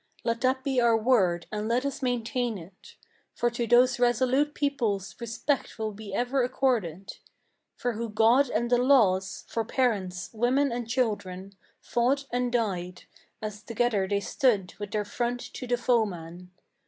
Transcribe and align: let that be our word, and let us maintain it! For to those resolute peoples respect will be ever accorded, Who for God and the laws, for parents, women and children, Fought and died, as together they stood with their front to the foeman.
let 0.23 0.41
that 0.41 0.63
be 0.63 0.81
our 0.81 0.97
word, 0.97 1.45
and 1.51 1.67
let 1.67 1.85
us 1.85 2.01
maintain 2.01 2.57
it! 2.57 2.95
For 3.35 3.51
to 3.51 3.67
those 3.67 3.99
resolute 3.99 4.55
peoples 4.55 5.15
respect 5.19 5.77
will 5.77 5.91
be 5.91 6.11
ever 6.11 6.41
accorded, 6.41 7.17
Who 7.83 7.93
for 7.93 8.07
God 8.09 8.49
and 8.49 8.71
the 8.71 8.79
laws, 8.79 9.45
for 9.47 9.63
parents, 9.63 10.31
women 10.33 10.71
and 10.71 10.89
children, 10.89 11.53
Fought 11.81 12.25
and 12.31 12.51
died, 12.51 13.03
as 13.43 13.61
together 13.61 14.07
they 14.07 14.21
stood 14.21 14.73
with 14.79 14.89
their 14.89 15.05
front 15.05 15.39
to 15.53 15.67
the 15.67 15.77
foeman. 15.77 16.49